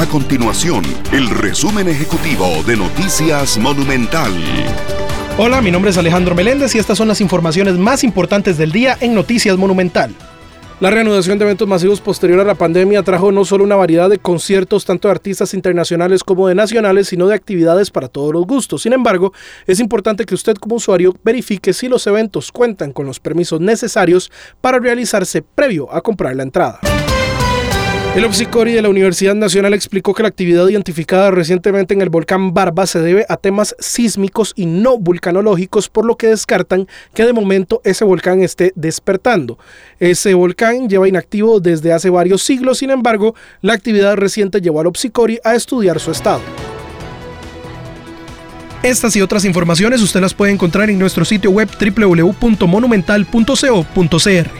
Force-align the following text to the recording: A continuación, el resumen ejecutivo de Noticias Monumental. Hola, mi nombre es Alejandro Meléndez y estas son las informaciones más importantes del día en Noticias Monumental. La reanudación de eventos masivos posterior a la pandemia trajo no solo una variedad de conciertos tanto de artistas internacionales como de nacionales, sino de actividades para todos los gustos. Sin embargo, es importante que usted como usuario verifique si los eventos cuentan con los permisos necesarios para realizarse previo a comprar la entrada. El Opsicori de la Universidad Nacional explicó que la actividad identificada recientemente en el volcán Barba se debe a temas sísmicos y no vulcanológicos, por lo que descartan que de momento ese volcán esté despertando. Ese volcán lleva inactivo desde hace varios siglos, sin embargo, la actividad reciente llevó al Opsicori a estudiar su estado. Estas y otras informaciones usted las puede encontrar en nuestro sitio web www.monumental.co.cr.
A 0.00 0.06
continuación, 0.06 0.82
el 1.12 1.28
resumen 1.28 1.86
ejecutivo 1.86 2.62
de 2.66 2.74
Noticias 2.74 3.58
Monumental. 3.58 4.32
Hola, 5.36 5.60
mi 5.60 5.70
nombre 5.70 5.90
es 5.90 5.98
Alejandro 5.98 6.34
Meléndez 6.34 6.74
y 6.74 6.78
estas 6.78 6.96
son 6.96 7.06
las 7.06 7.20
informaciones 7.20 7.74
más 7.74 8.02
importantes 8.02 8.56
del 8.56 8.72
día 8.72 8.96
en 9.02 9.14
Noticias 9.14 9.58
Monumental. 9.58 10.14
La 10.80 10.88
reanudación 10.88 11.38
de 11.38 11.44
eventos 11.44 11.68
masivos 11.68 12.00
posterior 12.00 12.40
a 12.40 12.44
la 12.44 12.54
pandemia 12.54 13.02
trajo 13.02 13.30
no 13.30 13.44
solo 13.44 13.62
una 13.62 13.76
variedad 13.76 14.08
de 14.08 14.16
conciertos 14.16 14.86
tanto 14.86 15.08
de 15.08 15.12
artistas 15.12 15.52
internacionales 15.52 16.24
como 16.24 16.48
de 16.48 16.54
nacionales, 16.54 17.08
sino 17.08 17.26
de 17.26 17.34
actividades 17.34 17.90
para 17.90 18.08
todos 18.08 18.32
los 18.32 18.46
gustos. 18.46 18.80
Sin 18.80 18.94
embargo, 18.94 19.34
es 19.66 19.80
importante 19.80 20.24
que 20.24 20.34
usted 20.34 20.54
como 20.54 20.76
usuario 20.76 21.14
verifique 21.22 21.74
si 21.74 21.88
los 21.88 22.06
eventos 22.06 22.52
cuentan 22.52 22.92
con 22.92 23.04
los 23.04 23.20
permisos 23.20 23.60
necesarios 23.60 24.32
para 24.62 24.78
realizarse 24.78 25.42
previo 25.42 25.92
a 25.92 26.00
comprar 26.00 26.34
la 26.36 26.44
entrada. 26.44 26.80
El 28.16 28.24
Opsicori 28.24 28.72
de 28.72 28.82
la 28.82 28.88
Universidad 28.88 29.36
Nacional 29.36 29.72
explicó 29.72 30.14
que 30.14 30.24
la 30.24 30.28
actividad 30.28 30.66
identificada 30.66 31.30
recientemente 31.30 31.94
en 31.94 32.02
el 32.02 32.08
volcán 32.08 32.52
Barba 32.52 32.88
se 32.88 32.98
debe 32.98 33.24
a 33.28 33.36
temas 33.36 33.76
sísmicos 33.78 34.52
y 34.56 34.66
no 34.66 34.98
vulcanológicos, 34.98 35.88
por 35.88 36.04
lo 36.04 36.16
que 36.16 36.26
descartan 36.26 36.88
que 37.14 37.24
de 37.24 37.32
momento 37.32 37.80
ese 37.84 38.04
volcán 38.04 38.42
esté 38.42 38.72
despertando. 38.74 39.60
Ese 40.00 40.34
volcán 40.34 40.88
lleva 40.88 41.06
inactivo 41.06 41.60
desde 41.60 41.92
hace 41.92 42.10
varios 42.10 42.42
siglos, 42.42 42.78
sin 42.78 42.90
embargo, 42.90 43.36
la 43.62 43.74
actividad 43.74 44.16
reciente 44.16 44.60
llevó 44.60 44.80
al 44.80 44.88
Opsicori 44.88 45.38
a 45.44 45.54
estudiar 45.54 46.00
su 46.00 46.10
estado. 46.10 46.40
Estas 48.82 49.14
y 49.14 49.22
otras 49.22 49.44
informaciones 49.44 50.02
usted 50.02 50.20
las 50.20 50.34
puede 50.34 50.50
encontrar 50.50 50.90
en 50.90 50.98
nuestro 50.98 51.24
sitio 51.24 51.52
web 51.52 51.68
www.monumental.co.cr. 51.78 54.59